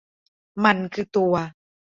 [0.63, 1.33] มันคือตัว